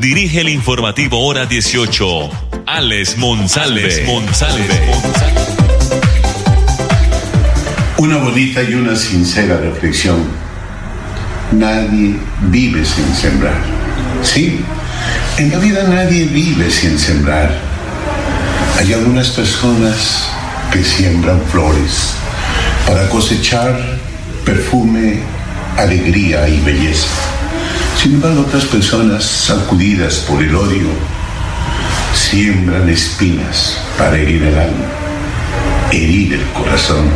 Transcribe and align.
dirige 0.00 0.40
el 0.40 0.48
informativo 0.48 1.24
Hora 1.26 1.46
18, 1.46 2.30
Alex 2.66 3.16
Monsalve. 3.16 4.06
Una 7.96 8.18
bonita 8.18 8.62
y 8.62 8.74
una 8.74 8.94
sincera 8.94 9.56
reflexión. 9.56 10.24
Nadie 11.52 12.16
vive 12.42 12.84
sin 12.84 13.14
sembrar. 13.14 13.60
Sí, 14.22 14.60
en 15.38 15.50
la 15.50 15.58
vida 15.58 15.84
nadie 15.84 16.26
vive 16.26 16.70
sin 16.70 16.98
sembrar. 16.98 17.50
Hay 18.78 18.92
algunas 18.92 19.30
personas 19.30 20.28
que 20.72 20.84
siembran 20.84 21.40
flores 21.50 22.14
para 22.86 23.08
cosechar 23.08 23.76
perfume, 24.44 25.20
alegría 25.76 26.48
y 26.48 26.60
belleza. 26.60 27.37
Sin 28.00 28.14
embargo, 28.14 28.42
otras 28.42 28.64
personas, 28.66 29.24
sacudidas 29.24 30.18
por 30.18 30.40
el 30.40 30.54
odio, 30.54 30.86
siembran 32.14 32.88
espinas 32.88 33.76
para 33.98 34.16
herir 34.16 34.40
el 34.44 34.56
alma, 34.56 34.84
herir 35.90 36.34
el 36.34 36.44
corazón. 36.52 37.10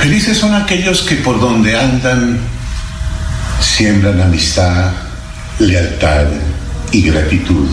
Felices 0.00 0.38
son 0.38 0.54
aquellos 0.54 1.02
que 1.02 1.16
por 1.16 1.38
donde 1.38 1.78
andan 1.78 2.38
siembran 3.60 4.18
amistad, 4.22 4.92
lealtad 5.58 6.28
y 6.90 7.02
gratitud, 7.02 7.68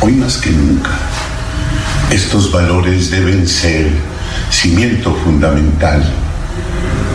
hoy 0.00 0.12
más 0.12 0.36
que 0.36 0.50
nunca. 0.50 0.92
Estos 2.12 2.52
valores 2.52 3.10
deben 3.10 3.48
ser 3.48 3.90
cimiento 4.52 5.12
fundamental 5.24 6.04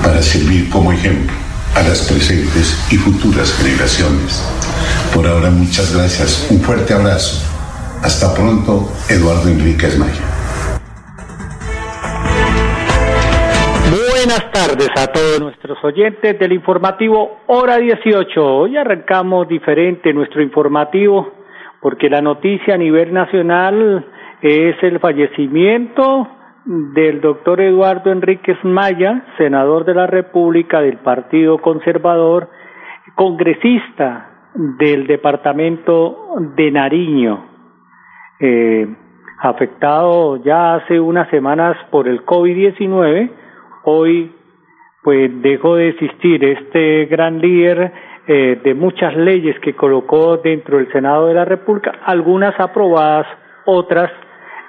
para 0.03 0.21
servir 0.21 0.69
como 0.69 0.91
ejemplo 0.91 1.40
a 1.75 1.81
las 1.83 2.07
presentes 2.09 2.75
y 2.91 2.97
futuras 2.97 3.53
generaciones. 3.57 4.43
Por 5.13 5.27
ahora 5.27 5.49
muchas 5.49 5.95
gracias, 5.95 6.49
un 6.51 6.59
fuerte 6.59 6.93
abrazo. 6.93 7.47
Hasta 8.03 8.33
pronto, 8.33 8.89
Eduardo 9.09 9.49
Enríquez 9.49 9.97
Maya. 9.97 10.25
Buenas 13.89 14.51
tardes 14.51 14.89
a 14.97 15.07
todos 15.07 15.39
nuestros 15.39 15.77
oyentes 15.83 16.37
del 16.37 16.53
informativo 16.53 17.39
Hora 17.47 17.77
18. 17.77 18.45
Hoy 18.45 18.77
arrancamos 18.77 19.47
diferente 19.47 20.13
nuestro 20.13 20.41
informativo 20.41 21.33
porque 21.81 22.09
la 22.09 22.21
noticia 22.21 22.75
a 22.75 22.77
nivel 22.77 23.13
nacional 23.13 24.05
es 24.41 24.75
el 24.83 24.99
fallecimiento 24.99 26.27
del 26.65 27.21
doctor 27.21 27.61
Eduardo 27.61 28.11
Enríquez 28.11 28.57
Maya, 28.63 29.25
senador 29.37 29.85
de 29.85 29.95
la 29.95 30.07
República 30.07 30.81
del 30.81 30.97
Partido 30.97 31.57
Conservador, 31.59 32.49
congresista 33.15 34.29
del 34.53 35.07
departamento 35.07 36.35
de 36.55 36.71
Nariño, 36.71 37.45
eh, 38.39 38.87
afectado 39.39 40.37
ya 40.43 40.75
hace 40.75 40.99
unas 40.99 41.29
semanas 41.29 41.75
por 41.89 42.07
el 42.07 42.23
COVID-19 42.25 43.31
hoy 43.83 44.31
pues 45.03 45.31
dejó 45.41 45.75
de 45.75 45.89
existir 45.89 46.43
este 46.43 47.05
gran 47.05 47.39
líder 47.39 47.91
eh, 48.27 48.61
de 48.63 48.73
muchas 48.75 49.15
leyes 49.15 49.59
que 49.59 49.75
colocó 49.75 50.37
dentro 50.37 50.77
del 50.77 50.91
Senado 50.91 51.27
de 51.27 51.33
la 51.33 51.45
República, 51.45 51.91
algunas 52.05 52.57
aprobadas, 52.59 53.25
otras, 53.65 54.11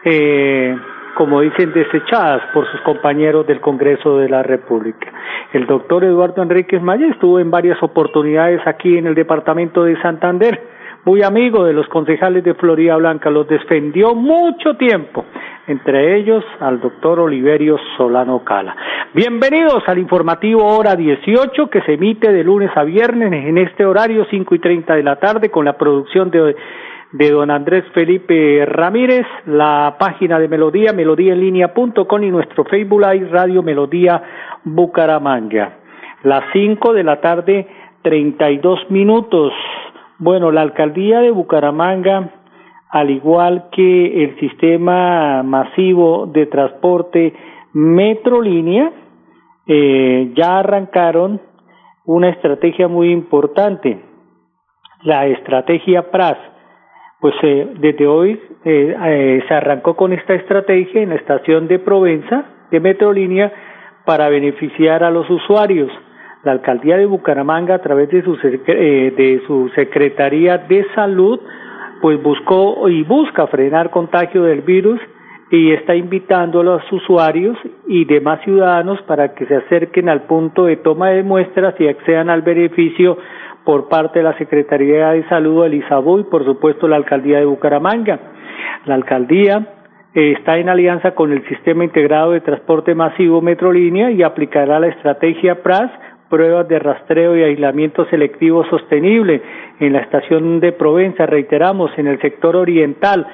eh, 0.05 0.75
como 1.17 1.41
dicen, 1.41 1.73
desechadas 1.73 2.43
por 2.53 2.71
sus 2.71 2.81
compañeros 2.83 3.47
del 3.47 3.61
Congreso 3.61 4.19
de 4.19 4.29
la 4.29 4.43
República. 4.43 5.13
El 5.53 5.67
doctor 5.67 6.05
Eduardo 6.05 6.43
Enríquez 6.43 6.83
Maya 6.83 7.07
estuvo 7.09 7.39
en 7.39 7.51
varias 7.51 7.83
oportunidades 7.83 8.61
aquí 8.67 8.97
en 8.97 9.07
el 9.07 9.15
departamento 9.15 9.85
de 9.85 10.01
Santander, 10.01 10.61
muy 11.05 11.23
amigo 11.23 11.65
de 11.65 11.73
los 11.73 11.89
concejales 11.89 12.45
de 12.45 12.55
Florida 12.55 12.97
Blanca, 12.97 13.29
los 13.29 13.49
defendió 13.49 14.15
mucho 14.15 14.77
tiempo 14.77 15.25
entre 15.67 16.17
ellos 16.17 16.45
al 16.61 16.81
doctor 16.81 17.21
Oliverio 17.21 17.77
Solano 17.97 18.45
Cala. 18.45 18.77
Bienvenidos 19.13 19.83
al 19.87 19.99
informativo 19.99 20.65
hora 20.65 20.95
18 20.97 21.71
que 21.71 21.83
se 21.83 21.95
emite 21.95 22.33
de 22.33 22.45
lunes 22.45 22.71
a 22.75 22.85
viernes 22.85 23.33
en 23.33 23.59
este 23.59 23.85
horario 23.85 24.27
cinco 24.31 24.55
y 24.55 24.59
treinta 24.59 24.95
de 24.95 25.03
la 25.03 25.17
tarde 25.17 25.51
con 25.51 25.65
la 25.65 25.77
producción 25.77 26.31
de, 26.31 26.57
de 27.13 27.31
don 27.31 27.51
Andrés 27.51 27.85
Felipe 27.95 28.65
Ramírez, 28.67 29.27
la 29.47 29.97
página 29.99 30.39
de 30.39 30.49
Melodía, 30.49 30.93
melodíaenlínea.com 30.93 32.23
y 32.23 32.31
nuestro 32.31 32.65
Facebook 32.65 33.01
Live 33.01 33.29
Radio 33.31 33.63
Melodía 33.63 34.23
Bucaramanga. 34.65 35.79
Las 36.23 36.45
cinco 36.53 36.93
de 36.93 37.05
la 37.05 37.21
tarde, 37.21 37.67
treinta 38.03 38.51
y 38.51 38.59
dos 38.59 38.79
minutos. 38.91 39.53
Bueno, 40.19 40.51
la 40.51 40.63
alcaldía 40.63 41.21
de 41.21 41.31
Bucaramanga 41.31 42.31
al 42.93 43.09
igual 43.09 43.71
que 43.73 44.23
el 44.23 44.39
sistema 44.39 45.43
masivo 45.43 46.27
de 46.27 46.45
transporte 46.45 47.33
Metrolínea, 47.73 48.93
eh, 49.67 50.31
ya 50.37 50.59
arrancaron 50.59 51.41
una 52.05 52.29
estrategia 52.29 52.89
muy 52.89 53.11
importante, 53.11 53.99
la 55.05 55.27
estrategia 55.27 56.11
PRAS. 56.11 56.37
Pues 57.23 57.37
eh, 57.45 57.69
desde 57.79 58.05
hoy 58.05 58.33
eh, 58.65 58.97
eh, 59.01 59.45
se 59.47 59.55
arrancó 59.55 59.95
con 59.95 60.13
esta 60.13 60.35
estrategia 60.35 61.03
en 61.03 61.11
la 61.11 61.15
estación 61.15 61.69
de 61.69 61.79
Provenza 61.79 62.47
de 62.73 62.81
Metrolínea 62.81 63.53
para 64.05 64.29
beneficiar 64.29 65.05
a 65.05 65.11
los 65.13 65.31
usuarios. 65.31 65.89
La 66.43 66.51
alcaldía 66.51 66.97
de 66.97 67.07
Bucaramanga, 67.07 67.77
a 67.77 67.79
través 67.79 68.09
de 68.09 68.25
su, 68.25 68.37
eh, 68.43 69.15
de 69.17 69.41
su 69.47 69.71
Secretaría 69.77 70.59
de 70.59 70.85
Salud, 70.97 71.39
pues 72.01 72.21
buscó 72.21 72.89
y 72.89 73.05
busca 73.05 73.47
frenar 73.47 73.91
contagio 73.91 74.43
del 74.43 74.63
virus 74.63 75.01
y 75.53 75.71
está 75.71 75.95
invitando 75.95 76.63
a 76.63 76.65
los 76.65 76.93
usuarios 76.93 77.57
y 77.87 78.05
demás 78.05 78.41
ciudadanos 78.43 79.01
para 79.03 79.33
que 79.33 79.47
se 79.47 79.55
acerquen 79.55 80.09
al 80.09 80.23
punto 80.23 80.65
de 80.65 80.79
toma 80.79 81.11
de 81.11 81.23
muestras 81.23 81.77
y 81.79 81.87
accedan 81.87 82.31
al 82.31 82.43
beneficio 82.43 83.17
por 83.65 83.89
parte 83.89 84.19
de 84.19 84.25
la 84.25 84.37
Secretaría 84.39 85.11
de 85.11 85.29
Salud 85.29 85.69
de 85.69 85.77
y 85.77 86.23
por 86.25 86.45
supuesto 86.45 86.89
la 86.89 86.97
Alcaldía 86.97 87.39
de 87.39 87.45
Bucaramanga. 87.45 88.19
La 88.87 88.95
Alcaldía 88.95 89.67
eh, 90.15 90.35
está 90.39 90.59
en 90.59 90.69
alianza 90.69 91.13
con 91.13 91.33
el 91.33 91.47
Sistema 91.49 91.85
Integrado 91.85 92.33
de 92.33 92.41
Transporte 92.41 92.95
Masivo 92.95 93.41
Metrolínea 93.41 94.11
y 94.11 94.23
aplicará 94.23 94.81
la 94.81 94.89
estrategia 94.89 95.63
PRAS 95.63 95.91
pruebas 96.29 96.67
de 96.67 96.79
rastreo 96.79 97.37
y 97.37 97.43
aislamiento 97.43 98.07
selectivo 98.07 98.65
sostenible 98.71 99.43
en 99.81 99.93
la 99.93 100.01
estación 100.01 100.61
de 100.61 100.73
Provenza, 100.73 101.27
reiteramos, 101.27 101.91
en 101.99 102.07
el 102.07 102.19
sector 102.23 102.57
oriental, 102.57 103.27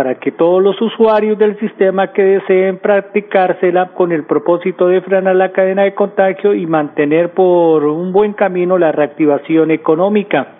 para 0.00 0.14
que 0.14 0.32
todos 0.32 0.62
los 0.62 0.80
usuarios 0.80 1.36
del 1.36 1.58
sistema 1.58 2.10
que 2.14 2.22
deseen 2.22 2.78
practicársela 2.78 3.88
con 3.88 4.12
el 4.12 4.24
propósito 4.24 4.88
de 4.88 5.02
frenar 5.02 5.36
la 5.36 5.52
cadena 5.52 5.82
de 5.82 5.92
contagio 5.92 6.54
y 6.54 6.64
mantener 6.64 7.34
por 7.34 7.84
un 7.84 8.10
buen 8.10 8.32
camino 8.32 8.78
la 8.78 8.92
reactivación 8.92 9.70
económica. 9.70 10.54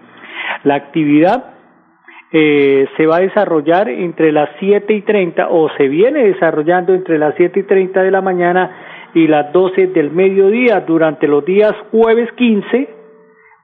La 0.65 0.75
actividad 0.75 1.55
eh, 2.33 2.87
se 2.99 3.07
va 3.07 3.17
a 3.17 3.21
desarrollar 3.21 3.89
entre 3.89 4.31
las 4.31 4.51
siete 4.59 4.93
y 4.93 5.01
treinta 5.01 5.49
o 5.49 5.71
se 5.79 5.89
viene 5.89 6.23
desarrollando 6.23 6.93
entre 6.93 7.17
las 7.17 7.35
siete 7.37 7.61
y 7.61 7.63
treinta 7.63 8.03
de 8.03 8.11
la 8.11 8.21
mañana 8.21 9.09
y 9.15 9.27
las 9.27 9.55
12 9.55 9.87
del 9.87 10.11
mediodía 10.11 10.81
durante 10.81 11.27
los 11.27 11.47
días 11.47 11.75
jueves 11.91 12.31
15, 12.33 12.91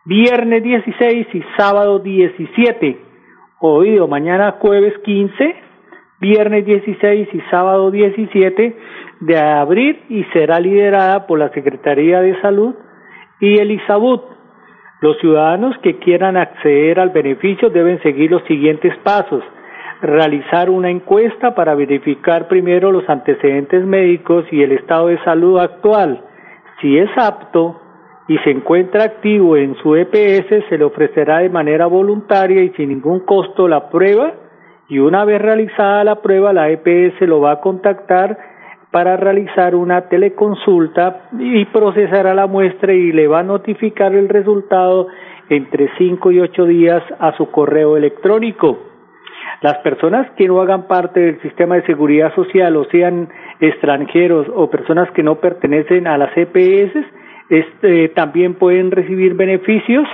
viernes 0.06 0.62
16 0.62 1.26
y 1.34 1.42
sábado 1.58 1.98
17. 1.98 2.96
Oído, 3.60 4.08
mañana 4.08 4.56
jueves 4.58 4.94
15, 5.04 5.65
viernes 6.20 6.64
16 6.64 7.28
y 7.32 7.40
sábado 7.50 7.90
17 7.90 8.76
de 9.20 9.38
abril 9.38 10.00
y 10.08 10.24
será 10.32 10.60
liderada 10.60 11.26
por 11.26 11.38
la 11.38 11.50
Secretaría 11.50 12.20
de 12.20 12.40
Salud 12.40 12.74
y 13.40 13.58
el. 13.58 13.80
Los 15.02 15.18
ciudadanos 15.18 15.76
que 15.82 15.98
quieran 15.98 16.36
acceder 16.36 16.98
al 17.00 17.10
beneficio 17.10 17.68
deben 17.68 18.02
seguir 18.02 18.30
los 18.30 18.42
siguientes 18.44 18.96
pasos 19.04 19.42
realizar 20.00 20.70
una 20.70 20.90
encuesta 20.90 21.54
para 21.54 21.74
verificar 21.74 22.48
primero 22.48 22.92
los 22.92 23.08
antecedentes 23.08 23.84
médicos 23.84 24.44
y 24.50 24.62
el 24.62 24.72
estado 24.72 25.08
de 25.08 25.22
salud 25.24 25.58
actual. 25.58 26.22
Si 26.80 26.98
es 26.98 27.10
apto 27.16 27.80
y 28.28 28.38
se 28.38 28.50
encuentra 28.50 29.04
activo 29.04 29.56
en 29.56 29.74
su 29.76 29.96
EPS, 29.96 30.68
se 30.68 30.78
le 30.78 30.84
ofrecerá 30.84 31.38
de 31.38 31.48
manera 31.48 31.86
voluntaria 31.86 32.62
y 32.62 32.70
sin 32.70 32.90
ningún 32.90 33.20
costo 33.20 33.68
la 33.68 33.88
prueba 33.88 34.34
y 34.88 34.98
una 34.98 35.24
vez 35.24 35.40
realizada 35.40 36.04
la 36.04 36.22
prueba, 36.22 36.52
la 36.52 36.70
EPS 36.70 37.20
lo 37.22 37.40
va 37.40 37.52
a 37.52 37.60
contactar 37.60 38.38
para 38.90 39.16
realizar 39.16 39.74
una 39.74 40.08
teleconsulta 40.08 41.28
y 41.38 41.64
procesará 41.66 42.34
la 42.34 42.46
muestra 42.46 42.92
y 42.92 43.12
le 43.12 43.26
va 43.26 43.40
a 43.40 43.42
notificar 43.42 44.14
el 44.14 44.28
resultado 44.28 45.08
entre 45.48 45.90
cinco 45.98 46.30
y 46.30 46.40
ocho 46.40 46.64
días 46.64 47.02
a 47.18 47.36
su 47.36 47.50
correo 47.50 47.96
electrónico. 47.96 48.78
Las 49.62 49.78
personas 49.78 50.30
que 50.36 50.46
no 50.46 50.60
hagan 50.60 50.86
parte 50.86 51.20
del 51.20 51.40
sistema 51.40 51.76
de 51.76 51.86
seguridad 51.86 52.34
social 52.34 52.76
o 52.76 52.84
sean 52.86 53.28
extranjeros 53.60 54.46
o 54.54 54.70
personas 54.70 55.10
que 55.12 55.22
no 55.22 55.36
pertenecen 55.36 56.06
a 56.06 56.18
las 56.18 56.30
EPS 56.36 56.96
este, 57.48 58.08
también 58.10 58.54
pueden 58.54 58.90
recibir 58.90 59.34
beneficios 59.34 60.06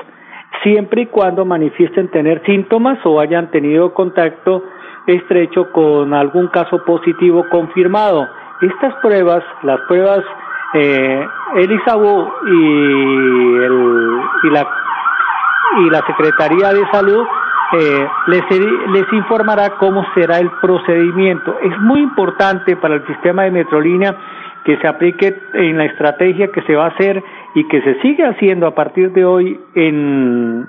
siempre 0.63 1.03
y 1.03 1.07
cuando 1.07 1.45
manifiesten 1.45 2.09
tener 2.11 2.43
síntomas 2.45 2.99
o 3.05 3.21
hayan 3.21 3.51
tenido 3.51 3.93
contacto 3.95 4.65
estrecho 5.07 5.71
con 5.73 6.15
algún 6.15 6.49
caso 6.49 6.85
positivo 6.85 7.45
confirmado. 7.51 8.29
Estas 8.61 8.95
pruebas, 9.03 9.43
las 9.63 9.81
pruebas 9.89 10.25
eh, 10.75 11.27
y, 11.57 11.65
el, 13.65 14.21
y, 14.45 14.51
la, 14.51 14.69
y 15.79 15.91
la 15.91 16.07
Secretaría 16.07 16.73
de 16.73 16.87
Salud 16.93 17.27
eh, 17.73 18.07
les 18.29 19.13
informará 19.13 19.71
cómo 19.79 20.05
será 20.15 20.39
el 20.39 20.51
procedimiento. 20.61 21.59
Es 21.61 21.77
muy 21.81 22.01
importante 22.01 22.77
para 22.77 22.95
el 22.95 23.07
sistema 23.07 23.43
de 23.45 23.51
Metrolínea 23.51 24.15
que 24.65 24.77
se 24.77 24.87
aplique 24.87 25.43
en 25.55 25.77
la 25.77 25.87
estrategia 25.87 26.53
que 26.53 26.63
se 26.63 26.77
va 26.77 26.85
a 26.85 26.89
hacer 26.89 27.23
y 27.55 27.67
que 27.69 27.83
se 27.83 28.01
sigue 28.01 28.25
haciendo 28.25 28.67
a 28.67 28.75
partir 28.75 29.13
de 29.13 29.25
hoy 29.25 29.59
en, 29.75 30.67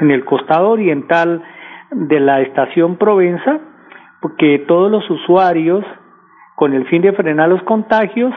en 0.00 0.10
el 0.10 0.24
costado 0.24 0.70
oriental 0.70 1.42
de 1.92 2.20
la 2.20 2.40
estación 2.40 2.96
Provenza, 2.96 3.60
porque 4.20 4.64
todos 4.66 4.90
los 4.90 5.08
usuarios, 5.10 5.84
con 6.56 6.74
el 6.74 6.86
fin 6.86 7.02
de 7.02 7.12
frenar 7.12 7.48
los 7.48 7.62
contagios, 7.62 8.34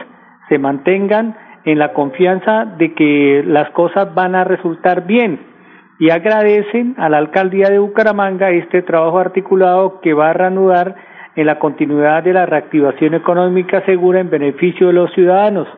se 0.48 0.58
mantengan 0.58 1.36
en 1.64 1.78
la 1.78 1.92
confianza 1.92 2.64
de 2.64 2.94
que 2.94 3.42
las 3.46 3.70
cosas 3.70 4.14
van 4.14 4.34
a 4.34 4.44
resultar 4.44 5.06
bien 5.06 5.54
y 5.98 6.10
agradecen 6.10 6.94
a 6.98 7.08
la 7.08 7.18
alcaldía 7.18 7.68
de 7.68 7.78
Bucaramanga 7.78 8.50
este 8.50 8.82
trabajo 8.82 9.18
articulado 9.18 10.00
que 10.00 10.12
va 10.12 10.30
a 10.30 10.32
reanudar 10.32 10.94
en 11.36 11.46
la 11.46 11.58
continuidad 11.58 12.22
de 12.22 12.32
la 12.32 12.46
reactivación 12.46 13.14
económica 13.14 13.84
segura 13.86 14.20
en 14.20 14.30
beneficio 14.30 14.88
de 14.88 14.92
los 14.92 15.12
ciudadanos. 15.12 15.68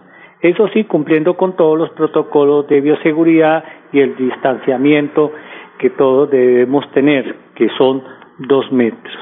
Eso 0.41 0.69
sí, 0.69 0.85
cumpliendo 0.85 1.37
con 1.37 1.57
todos 1.57 1.79
los 1.79 1.91
protocolos 1.91 2.69
de 2.69 2.81
bioseguridad 2.81 3.65
y 3.93 4.01
el 4.01 4.17
distanciamiento 4.17 5.33
que 5.79 5.91
todos 5.91 6.31
debemos 6.31 6.91
tener, 6.93 7.37
que 7.55 7.69
son 7.79 8.03
dos 8.39 8.71
metros. 8.73 9.17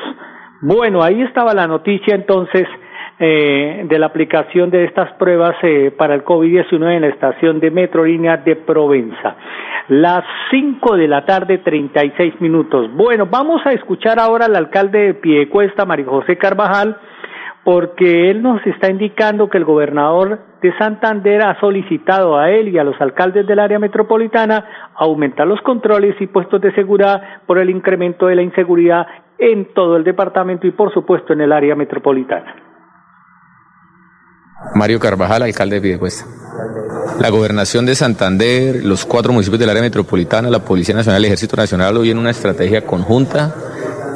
Bueno, 0.61 1.03
ahí 1.03 1.23
estaba 1.23 1.55
la 1.55 1.67
noticia 1.67 2.15
entonces 2.15 2.67
eh, 3.19 3.85
de 3.89 3.99
la 3.99 4.07
aplicación 4.07 4.71
de 4.71 4.85
estas 4.85 5.13
pruebas 5.13 5.55
eh, 5.63 5.93
para 5.97 6.15
el 6.15 6.25
COVID-19 6.25 6.97
en 6.97 7.03
la 7.03 7.09
estación 7.09 7.61
de 7.61 7.71
Metrolínea 7.71 8.39
de 8.39 8.57
Provenza. 8.57 9.37
Las 9.89 10.25
cinco 10.51 10.97
de 10.97 11.07
la 11.07 11.25
tarde, 11.25 11.59
treinta 11.59 12.05
y 12.05 12.13
seis 12.17 12.35
minutos. 12.41 12.91
Bueno, 12.95 13.27
vamos 13.31 13.65
a 13.67 13.73
escuchar 13.73 14.19
ahora 14.19 14.47
al 14.47 14.57
alcalde 14.57 14.99
de 14.99 15.15
Piedecuesta, 15.15 15.85
Mario 15.85 16.07
José 16.07 16.37
Carvajal, 16.39 16.97
porque 17.65 18.31
él 18.31 18.43
nos 18.43 18.65
está 18.67 18.91
indicando 18.91 19.49
que 19.49 19.57
el 19.57 19.65
gobernador 19.65 20.39
de 20.61 20.77
Santander 20.77 21.43
ha 21.43 21.59
solicitado 21.61 22.37
a 22.37 22.51
él 22.51 22.69
y 22.69 22.79
a 22.79 22.85
los 22.85 23.01
alcaldes 23.01 23.47
del 23.47 23.59
área 23.59 23.79
metropolitana 23.79 24.93
aumentar 24.95 25.47
los 25.47 25.61
controles 25.63 26.15
y 26.21 26.27
puestos 26.27 26.61
de 26.61 26.75
seguridad 26.75 27.23
por 27.47 27.59
el 27.59 27.71
incremento 27.71 28.27
de 28.27 28.37
la 28.37 28.43
inseguridad 28.43 29.07
en 29.39 29.73
todo 29.73 29.97
el 29.97 30.05
departamento 30.05 30.67
y 30.67 30.73
por 30.73 30.93
supuesto 30.93 31.33
en 31.33 31.41
el 31.41 31.53
área 31.53 31.75
metropolitana. 31.75 32.55
Mario 34.75 35.01
Carvajal, 35.01 35.43
alcalde 35.43 35.77
de 35.77 35.83
Piedecuesta. 35.83 36.27
La 37.21 37.31
gobernación 37.31 37.87
de 37.87 37.95
Santander, 37.95 38.85
los 38.85 39.05
cuatro 39.05 39.33
municipios 39.33 39.61
del 39.61 39.71
área 39.71 39.83
metropolitana, 39.83 40.51
la 40.51 40.61
Policía 40.61 40.95
Nacional, 40.95 41.21
el 41.21 41.27
Ejército 41.27 41.57
Nacional, 41.57 41.97
hoy 41.97 42.11
en 42.11 42.19
una 42.19 42.31
estrategia 42.31 42.85
conjunta 42.87 43.55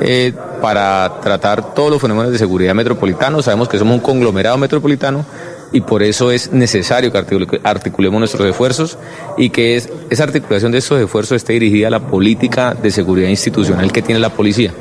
eh, 0.01 0.33
para 0.61 1.21
tratar 1.21 1.75
todos 1.75 1.91
los 1.91 2.01
fenómenos 2.01 2.33
de 2.33 2.39
seguridad 2.39 2.75
metropolitanos. 2.75 3.45
Sabemos 3.45 3.69
que 3.69 3.79
somos 3.79 3.95
un 3.95 4.01
conglomerado 4.01 4.59
metropolitano 4.59 5.25
y 5.73 5.81
por 5.81 6.03
eso 6.03 6.31
es 6.31 6.53
necesario 6.53 7.13
que 7.13 7.61
articulemos 7.63 8.19
nuestros 8.19 8.49
esfuerzos 8.49 8.99
y 9.37 9.51
que 9.51 9.77
esa 9.77 10.25
articulación 10.25 10.73
de 10.73 10.79
estos 10.79 11.01
esfuerzos 11.01 11.37
esté 11.37 11.55
dirigida 11.55 11.89
a 11.89 11.91
la 11.91 12.01
política 12.01 12.75
de 12.75 12.91
seguridad 12.91 13.29
institucional 13.29 13.93
que 13.93 14.03
tiene 14.03 14.21
la 14.21 14.31
policía. 14.31 14.73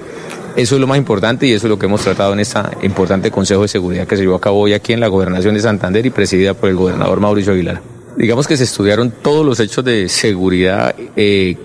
Eso 0.56 0.76
es 0.76 0.82
lo 0.82 0.88
más 0.88 0.98
importante 0.98 1.46
y 1.46 1.54
eso 1.54 1.68
es 1.68 1.70
lo 1.70 1.78
que 1.78 1.86
hemos 1.86 2.02
tratado 2.02 2.34
en 2.34 2.40
este 2.40 2.60
importante 2.82 3.30
Consejo 3.30 3.62
de 3.62 3.68
Seguridad 3.68 4.08
que 4.08 4.18
se 4.18 4.24
llevó 4.24 4.36
a 4.36 4.42
cabo 4.42 4.60
hoy 4.60 4.74
aquí 4.74 4.92
en 4.92 5.00
la 5.00 5.08
Gobernación 5.08 5.54
de 5.54 5.60
Santander 5.60 6.04
y 6.06 6.10
presidida 6.10 6.56
por 6.56 6.70
el 6.70 6.76
gobernador 6.76 7.20
Mauricio 7.20 7.54
Aguilar. 7.54 7.82
Digamos 8.18 8.48
que 8.48 8.58
se 8.58 8.64
estudiaron 8.64 9.12
todos 9.12 9.46
los 9.46 9.60
hechos 9.60 9.86
de 9.86 10.10
seguridad 10.10 10.96
eh, 11.16 11.56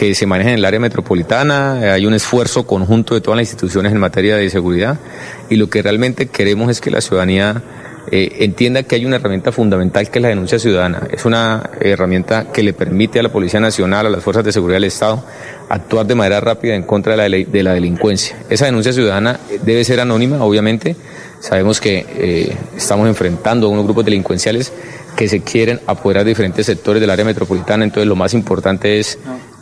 que 0.00 0.14
se 0.14 0.24
manejan 0.24 0.54
en 0.54 0.58
el 0.60 0.64
área 0.64 0.80
metropolitana, 0.80 1.92
hay 1.92 2.06
un 2.06 2.14
esfuerzo 2.14 2.66
conjunto 2.66 3.12
de 3.12 3.20
todas 3.20 3.36
las 3.36 3.46
instituciones 3.50 3.92
en 3.92 3.98
materia 3.98 4.34
de 4.34 4.48
seguridad 4.48 4.98
y 5.50 5.56
lo 5.56 5.68
que 5.68 5.82
realmente 5.82 6.28
queremos 6.28 6.70
es 6.70 6.80
que 6.80 6.90
la 6.90 7.02
ciudadanía 7.02 7.62
eh, 8.10 8.36
entienda 8.40 8.82
que 8.82 8.94
hay 8.94 9.04
una 9.04 9.16
herramienta 9.16 9.52
fundamental 9.52 10.08
que 10.08 10.18
es 10.18 10.22
la 10.22 10.28
denuncia 10.28 10.58
ciudadana. 10.58 11.06
Es 11.12 11.26
una 11.26 11.68
herramienta 11.82 12.50
que 12.50 12.62
le 12.62 12.72
permite 12.72 13.20
a 13.20 13.22
la 13.22 13.28
Policía 13.28 13.60
Nacional, 13.60 14.06
a 14.06 14.08
las 14.08 14.24
Fuerzas 14.24 14.42
de 14.42 14.52
Seguridad 14.52 14.76
del 14.76 14.84
Estado, 14.84 15.22
actuar 15.68 16.06
de 16.06 16.14
manera 16.14 16.40
rápida 16.40 16.74
en 16.74 16.84
contra 16.84 17.14
de 17.14 17.28
la, 17.28 17.36
de 17.46 17.62
la 17.62 17.74
delincuencia. 17.74 18.38
Esa 18.48 18.64
denuncia 18.64 18.94
ciudadana 18.94 19.38
debe 19.66 19.84
ser 19.84 20.00
anónima, 20.00 20.42
obviamente. 20.42 20.96
Sabemos 21.40 21.78
que 21.78 22.06
eh, 22.08 22.56
estamos 22.74 23.06
enfrentando 23.06 23.66
a 23.66 23.70
unos 23.70 23.84
grupos 23.84 24.06
delincuenciales 24.06 24.72
que 25.14 25.28
se 25.28 25.40
quieren 25.40 25.80
apoderar 25.86 26.24
de 26.24 26.30
diferentes 26.30 26.64
sectores 26.64 27.02
del 27.02 27.10
área 27.10 27.26
metropolitana, 27.26 27.84
entonces 27.84 28.08
lo 28.08 28.16
más 28.16 28.32
importante 28.32 28.98
es 28.98 29.18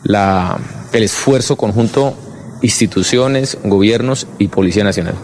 la, 0.08 0.56
el 0.92 1.02
esfuerzo 1.04 1.56
conjunto 1.56 2.14
instituciones, 2.62 3.60
gobiernos 3.64 4.26
y 4.40 4.48
Policía 4.48 4.82
Nacional. 4.82 5.14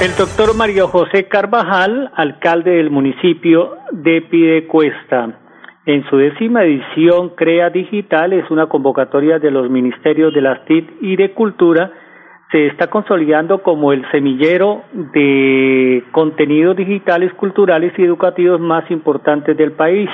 El 0.00 0.16
doctor 0.16 0.56
Mario 0.56 0.88
José 0.88 1.28
Carvajal, 1.28 2.10
alcalde 2.16 2.70
del 2.70 2.90
municipio 2.90 3.76
de 3.92 4.22
Pidecuesta, 4.22 5.40
en 5.84 6.08
su 6.08 6.16
décima 6.16 6.64
edición 6.64 7.30
Crea 7.30 7.68
Digital 7.68 8.32
es 8.32 8.50
una 8.50 8.66
convocatoria 8.66 9.38
de 9.38 9.50
los 9.50 9.68
ministerios 9.68 10.32
de 10.32 10.40
las 10.40 10.64
TIC 10.64 10.88
y 11.02 11.16
de 11.16 11.32
Cultura, 11.32 11.90
se 12.52 12.66
está 12.66 12.88
consolidando 12.88 13.62
como 13.62 13.92
el 13.92 14.08
semillero 14.10 14.82
de 14.92 16.04
contenidos 16.12 16.76
digitales, 16.76 17.32
culturales 17.34 17.92
y 17.98 18.02
educativos 18.02 18.60
más 18.60 18.90
importantes 18.90 19.56
del 19.56 19.72
país. 19.72 20.08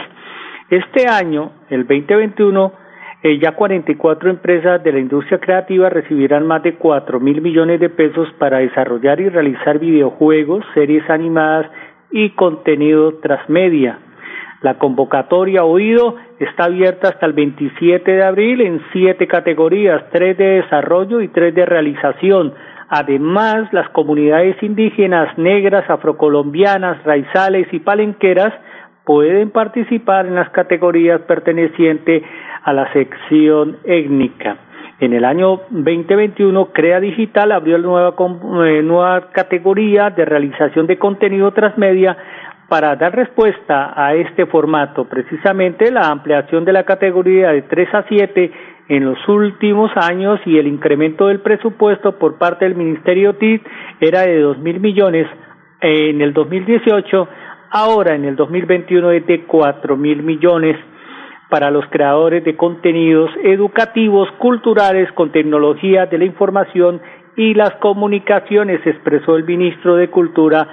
Este 0.70 1.06
año, 1.08 1.52
el 1.70 1.86
2021, 1.86 2.72
eh, 3.22 3.38
ya 3.38 3.52
44 3.52 4.30
empresas 4.30 4.82
de 4.82 4.90
la 4.90 4.98
industria 4.98 5.38
creativa 5.38 5.88
recibirán 5.88 6.44
más 6.44 6.64
de 6.64 6.74
4 6.74 7.20
mil 7.20 7.40
millones 7.40 7.78
de 7.78 7.88
pesos 7.88 8.28
para 8.40 8.58
desarrollar 8.58 9.20
y 9.20 9.28
realizar 9.28 9.78
videojuegos, 9.78 10.64
series 10.74 11.08
animadas 11.08 11.70
y 12.10 12.30
contenido 12.30 13.14
transmedia. 13.18 14.00
La 14.62 14.78
convocatoria 14.78 15.62
oído 15.62 16.16
está 16.40 16.64
abierta 16.64 17.10
hasta 17.10 17.26
el 17.26 17.34
27 17.34 18.10
de 18.10 18.24
abril 18.24 18.60
en 18.60 18.82
siete 18.92 19.28
categorías, 19.28 20.02
tres 20.10 20.36
de 20.36 20.62
desarrollo 20.62 21.20
y 21.20 21.28
tres 21.28 21.54
de 21.54 21.64
realización. 21.64 22.54
Además, 22.88 23.72
las 23.72 23.88
comunidades 23.90 24.60
indígenas, 24.64 25.38
negras, 25.38 25.88
afrocolombianas, 25.88 27.04
raizales 27.04 27.68
y 27.72 27.78
palenqueras 27.78 28.52
pueden 29.06 29.50
participar 29.50 30.26
en 30.26 30.34
las 30.34 30.50
categorías 30.50 31.22
pertenecientes 31.22 32.24
a 32.62 32.72
la 32.72 32.92
sección 32.92 33.78
étnica. 33.84 34.58
En 34.98 35.12
el 35.12 35.24
año 35.24 35.60
2021, 35.70 36.72
Crea 36.72 37.00
Digital 37.00 37.52
abrió 37.52 37.78
la 37.78 37.86
nueva, 37.86 38.14
eh, 38.66 38.82
nueva 38.82 39.30
categoría 39.30 40.10
de 40.10 40.24
realización 40.24 40.86
de 40.86 40.98
contenido 40.98 41.52
transmedia 41.52 42.16
para 42.68 42.96
dar 42.96 43.14
respuesta 43.14 43.92
a 43.94 44.14
este 44.14 44.46
formato. 44.46 45.04
Precisamente 45.04 45.92
la 45.92 46.08
ampliación 46.08 46.64
de 46.64 46.72
la 46.72 46.82
categoría 46.82 47.52
de 47.52 47.62
3 47.62 47.94
a 47.94 48.04
7 48.08 48.50
en 48.88 49.04
los 49.04 49.28
últimos 49.28 49.92
años 49.96 50.40
y 50.46 50.58
el 50.58 50.66
incremento 50.66 51.28
del 51.28 51.40
presupuesto 51.40 52.18
por 52.18 52.38
parte 52.38 52.64
del 52.64 52.74
Ministerio 52.74 53.34
TIC 53.36 53.62
era 54.00 54.22
de 54.22 54.40
2 54.40 54.58
mil 54.58 54.80
millones 54.80 55.28
en 55.80 56.20
el 56.20 56.32
2018, 56.32 57.28
ahora 57.70 58.14
en 58.14 58.24
el 58.24 58.36
2021 58.36 59.10
es 59.12 59.26
de 59.26 59.44
4 59.44 59.96
mil 59.96 60.22
millones 60.22 60.76
para 61.48 61.70
los 61.70 61.84
creadores 61.86 62.44
de 62.44 62.56
contenidos 62.56 63.30
educativos, 63.42 64.28
culturales, 64.38 65.10
con 65.12 65.30
tecnología 65.30 66.06
de 66.06 66.18
la 66.18 66.24
información 66.24 67.00
y 67.36 67.54
las 67.54 67.72
comunicaciones, 67.76 68.84
expresó 68.86 69.36
el 69.36 69.44
ministro 69.44 69.94
de 69.96 70.08
Cultura, 70.08 70.66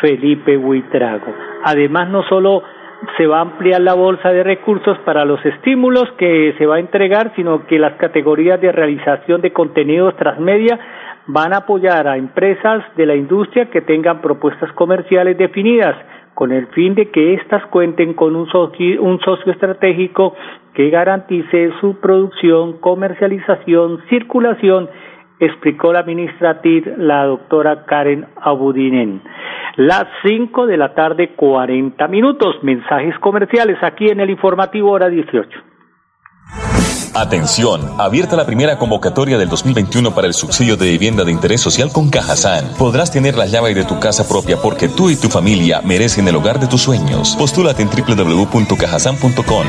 Felipe 0.00 0.56
Huitrago. 0.56 1.32
Además, 1.64 2.08
no 2.08 2.22
solo 2.24 2.62
se 3.16 3.26
va 3.26 3.38
a 3.38 3.42
ampliar 3.42 3.80
la 3.82 3.94
bolsa 3.94 4.30
de 4.30 4.42
recursos 4.42 4.96
para 5.04 5.24
los 5.24 5.44
estímulos 5.44 6.10
que 6.16 6.54
se 6.56 6.66
va 6.66 6.76
a 6.76 6.80
entregar, 6.80 7.32
sino 7.36 7.66
que 7.66 7.78
las 7.78 7.94
categorías 7.94 8.60
de 8.60 8.72
realización 8.72 9.42
de 9.42 9.52
contenidos 9.52 10.16
transmedia 10.16 10.78
van 11.26 11.52
a 11.52 11.58
apoyar 11.58 12.06
a 12.08 12.16
empresas 12.16 12.82
de 12.96 13.06
la 13.06 13.14
industria 13.14 13.70
que 13.70 13.82
tengan 13.82 14.20
propuestas 14.20 14.72
comerciales 14.72 15.36
definidas 15.36 15.96
con 16.34 16.52
el 16.52 16.66
fin 16.68 16.94
de 16.94 17.10
que 17.10 17.34
éstas 17.34 17.64
cuenten 17.66 18.14
con 18.14 18.36
un 18.36 18.48
socio, 18.50 19.02
un 19.02 19.20
socio 19.20 19.52
estratégico 19.52 20.34
que 20.74 20.90
garantice 20.90 21.72
su 21.80 22.00
producción, 22.00 22.78
comercialización, 22.78 24.00
circulación, 24.08 24.88
explicó 25.38 25.92
la 25.92 26.02
ministra 26.02 26.60
TIR, 26.60 26.94
la 26.98 27.24
doctora 27.24 27.84
Karen 27.84 28.26
Abudinen. 28.36 29.22
Las 29.76 30.06
cinco 30.22 30.66
de 30.66 30.76
la 30.76 30.94
tarde, 30.94 31.34
cuarenta 31.34 32.08
minutos. 32.08 32.62
Mensajes 32.62 33.18
comerciales 33.18 33.76
aquí 33.82 34.08
en 34.08 34.20
el 34.20 34.30
informativo 34.30 34.90
hora 34.90 35.08
dieciocho. 35.08 35.60
Atención, 37.14 37.92
abierta 37.98 38.34
la 38.34 38.44
primera 38.44 38.76
convocatoria 38.76 39.38
del 39.38 39.48
2021 39.48 40.12
para 40.14 40.26
el 40.26 40.34
subsidio 40.34 40.76
de 40.76 40.90
vivienda 40.90 41.22
de 41.22 41.30
interés 41.30 41.60
social 41.60 41.92
con 41.92 42.10
Cajazán. 42.10 42.72
Podrás 42.76 43.12
tener 43.12 43.36
la 43.36 43.46
llave 43.46 43.72
de 43.72 43.84
tu 43.84 44.00
casa 44.00 44.26
propia 44.26 44.60
porque 44.60 44.88
tú 44.88 45.10
y 45.10 45.16
tu 45.16 45.28
familia 45.28 45.80
merecen 45.82 46.26
el 46.26 46.34
hogar 46.34 46.58
de 46.58 46.66
tus 46.66 46.82
sueños. 46.82 47.36
Postúlate 47.36 47.82
en 47.82 47.88
www.cajazán.com. 47.88 49.66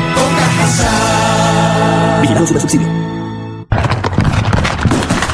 Vigilado 2.21 2.47
subsidio. 2.47 2.87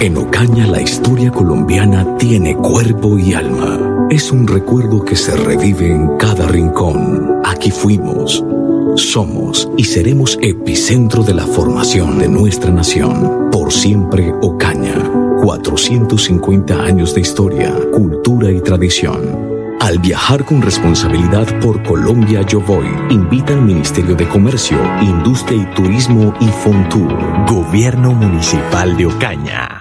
En 0.01 0.17
Ocaña 0.17 0.67
la 0.67 0.81
historia 0.81 1.31
colombiana 1.31 2.17
tiene 2.17 2.57
cuerpo 2.57 3.17
y 3.17 3.33
alma. 3.33 4.07
Es 4.09 4.31
un 4.31 4.47
recuerdo 4.47 5.05
que 5.05 5.15
se 5.15 5.37
revive 5.37 5.91
en 5.91 6.17
cada 6.17 6.45
rincón. 6.47 7.39
Aquí 7.45 7.71
fuimos 7.71 8.43
somos 8.95 9.69
y 9.77 9.83
seremos 9.83 10.37
epicentro 10.41 11.23
de 11.23 11.33
la 11.33 11.45
formación 11.45 12.19
de 12.19 12.27
nuestra 12.27 12.71
nación. 12.71 13.49
Por 13.51 13.71
siempre 13.71 14.33
Ocaña. 14.41 14.95
450 15.43 16.83
años 16.83 17.15
de 17.15 17.21
historia, 17.21 17.73
cultura 17.91 18.51
y 18.51 18.61
tradición. 18.61 19.51
Al 19.79 19.97
viajar 19.97 20.45
con 20.45 20.61
responsabilidad 20.61 21.47
por 21.59 21.81
Colombia 21.83 22.43
Yo 22.43 22.61
Voy, 22.61 22.85
invita 23.09 23.53
al 23.53 23.63
Ministerio 23.63 24.15
de 24.15 24.27
Comercio, 24.27 24.77
Industria 25.01 25.63
y 25.63 25.75
Turismo 25.75 26.33
y 26.39 26.47
Fontur. 26.47 27.11
Gobierno 27.47 28.13
Municipal 28.13 28.95
de 28.95 29.07
Ocaña. 29.07 29.80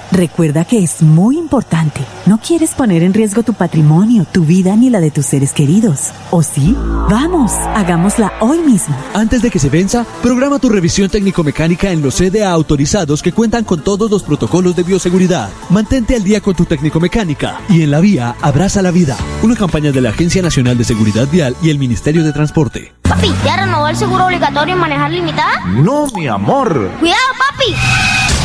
Recuerda 0.11 0.65
que 0.65 0.83
es 0.83 1.01
muy 1.01 1.37
importante. 1.37 2.01
No 2.25 2.37
quieres 2.39 2.71
poner 2.71 3.01
en 3.01 3.13
riesgo 3.13 3.43
tu 3.43 3.53
patrimonio, 3.53 4.25
tu 4.29 4.43
vida 4.43 4.75
ni 4.75 4.89
la 4.89 4.99
de 4.99 5.09
tus 5.09 5.25
seres 5.25 5.53
queridos. 5.53 6.11
¿O 6.31 6.43
sí? 6.43 6.75
Vamos, 7.09 7.53
hagámosla 7.75 8.33
hoy 8.41 8.59
mismo. 8.59 8.95
Antes 9.13 9.41
de 9.41 9.49
que 9.49 9.59
se 9.59 9.69
venza, 9.69 10.05
programa 10.21 10.59
tu 10.59 10.67
revisión 10.67 11.09
técnico-mecánica 11.09 11.91
en 11.91 12.01
los 12.01 12.15
CDA 12.15 12.51
autorizados 12.51 13.21
que 13.21 13.31
cuentan 13.31 13.63
con 13.63 13.81
todos 13.81 14.11
los 14.11 14.23
protocolos 14.23 14.75
de 14.75 14.83
bioseguridad. 14.83 15.49
Mantente 15.69 16.15
al 16.15 16.23
día 16.23 16.41
con 16.41 16.55
tu 16.55 16.65
técnico-mecánica 16.65 17.61
y 17.69 17.81
en 17.81 17.91
la 17.91 18.01
vía 18.01 18.35
abraza 18.41 18.81
la 18.81 18.91
vida. 18.91 19.15
Una 19.43 19.55
campaña 19.55 19.93
de 19.93 20.01
la 20.01 20.09
Agencia 20.09 20.41
Nacional 20.41 20.77
de 20.77 20.83
Seguridad 20.83 21.27
Vial 21.31 21.55
y 21.61 21.69
el 21.69 21.79
Ministerio 21.79 22.25
de 22.25 22.33
Transporte. 22.33 22.93
Papi, 23.03 23.31
¿ya 23.45 23.57
renovó 23.57 23.87
el 23.87 23.95
seguro 23.95 24.25
obligatorio 24.25 24.73
en 24.73 24.79
manejar 24.79 25.11
limitada? 25.11 25.65
No, 25.67 26.07
mi 26.15 26.27
amor. 26.27 26.91
Cuidado, 26.99 27.19
papi. 27.37 28.20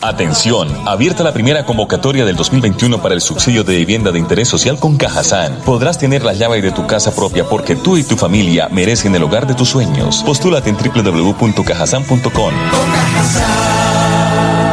Atención, 0.00 0.68
abierta 0.86 1.24
la 1.24 1.32
primera 1.32 1.64
convocatoria 1.64 2.24
del 2.24 2.36
2021 2.36 3.02
para 3.02 3.14
el 3.14 3.20
subsidio 3.20 3.64
de 3.64 3.76
vivienda 3.76 4.12
de 4.12 4.20
interés 4.20 4.46
social 4.46 4.78
con 4.78 4.96
Cajazán. 4.96 5.58
Podrás 5.64 5.98
tener 5.98 6.22
la 6.22 6.34
llave 6.34 6.62
de 6.62 6.70
tu 6.70 6.86
casa 6.86 7.14
propia 7.14 7.44
porque 7.48 7.74
tú 7.74 7.96
y 7.96 8.04
tu 8.04 8.16
familia 8.16 8.68
merecen 8.68 9.14
el 9.16 9.24
hogar 9.24 9.48
de 9.48 9.54
tus 9.54 9.68
sueños. 9.68 10.22
Postúlate 10.24 10.70
en 10.70 10.76
www.cajazán.com. 10.76 12.52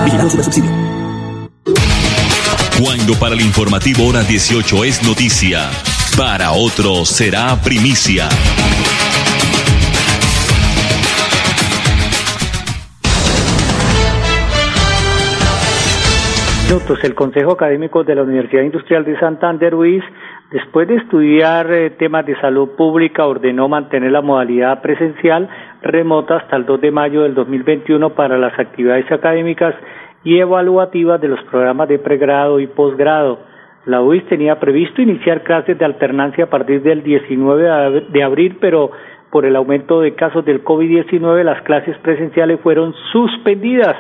Vigilado 0.06 0.30
subsidio. 0.30 0.72
Cuando 2.84 3.16
para 3.16 3.34
el 3.34 3.42
informativo 3.42 4.06
hora 4.06 4.22
18 4.22 4.84
es 4.84 5.02
noticia, 5.02 5.72
para 6.18 6.52
otro 6.52 7.04
será 7.06 7.60
primicia. 7.62 8.30
Minutos. 16.68 16.98
El 17.04 17.14
Consejo 17.14 17.52
Académico 17.52 18.04
de 18.04 18.16
la 18.16 18.24
Universidad 18.24 18.64
Industrial 18.64 19.06
de 19.06 19.20
Santander, 19.20 19.72
Ruiz, 19.72 20.04
después 20.50 20.88
de 20.88 20.96
estudiar 20.96 21.72
eh, 21.72 21.92
temas 21.92 22.26
de 22.26 22.36
salud 22.42 22.70
pública, 22.76 23.28
ordenó 23.28 23.70
mantener 23.70 24.12
la 24.12 24.22
modalidad 24.22 24.82
presencial 24.82 25.48
remota 25.84 26.38
hasta 26.38 26.56
el 26.56 26.66
2 26.66 26.82
de 26.82 26.92
mayo 26.92 27.22
del 27.22 27.36
2021 27.36 28.10
para 28.16 28.40
las 28.40 28.58
actividades 28.58 29.12
académicas 29.12 29.76
y 30.24 30.40
evaluativas 30.40 31.22
de 31.22 31.28
los 31.28 31.40
programas 31.52 31.88
de 31.88 32.00
pregrado 32.00 32.60
y 32.60 32.66
posgrado. 32.66 33.38
La 33.86 34.02
UIS 34.02 34.26
tenía 34.26 34.60
previsto 34.60 35.04
iniciar 35.04 35.44
clases 35.44 35.78
de 35.78 35.86
alternancia 35.86 36.46
a 36.46 36.50
partir 36.50 36.82
del 36.82 37.04
19 37.04 38.08
de 38.10 38.24
abril, 38.24 38.58
pero 38.60 38.90
por 39.30 39.46
el 39.46 39.56
aumento 39.56 40.02
de 40.02 40.16
casos 40.16 40.44
del 40.44 40.64
COVID-19 40.64 41.44
las 41.44 41.62
clases 41.62 41.96
presenciales 42.00 42.60
fueron 42.62 42.96
suspendidas. 43.12 43.96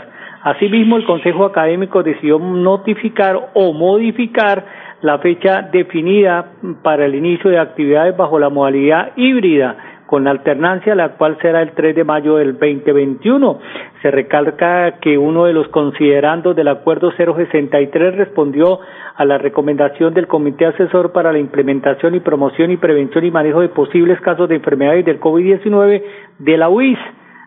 Asimismo, 0.45 0.95
el 0.95 1.05
Consejo 1.05 1.43
Académico 1.43 2.03
decidió 2.03 2.37
notificar 2.37 3.49
o 3.55 3.73
modificar 3.73 4.63
la 5.01 5.17
fecha 5.17 5.63
definida 5.63 6.51
para 6.83 7.05
el 7.05 7.15
inicio 7.15 7.49
de 7.49 7.57
actividades 7.57 8.15
bajo 8.15 8.37
la 8.37 8.49
modalidad 8.49 9.13
híbrida 9.15 9.75
con 10.05 10.27
alternancia, 10.27 10.93
la 10.93 11.13
cual 11.13 11.39
será 11.41 11.63
el 11.63 11.71
3 11.71 11.95
de 11.95 12.03
mayo 12.03 12.35
del 12.35 12.59
2021. 12.59 13.59
Se 14.03 14.11
recalca 14.11 14.99
que 14.99 15.17
uno 15.17 15.45
de 15.45 15.53
los 15.53 15.67
considerandos 15.69 16.55
del 16.55 16.67
acuerdo 16.67 17.11
063 17.11 18.15
respondió 18.15 18.81
a 19.15 19.25
la 19.25 19.39
recomendación 19.39 20.13
del 20.13 20.27
Comité 20.27 20.67
Asesor 20.67 21.11
para 21.11 21.31
la 21.31 21.39
Implementación 21.39 22.13
y 22.13 22.19
Promoción 22.19 22.69
y 22.69 22.77
Prevención 22.77 23.25
y 23.25 23.31
Manejo 23.31 23.61
de 23.61 23.69
posibles 23.69 24.21
casos 24.21 24.47
de 24.47 24.57
enfermedades 24.57 25.05
del 25.05 25.19
COVID-19 25.19 26.03
de 26.37 26.57
la 26.57 26.69
UIS 26.69 26.99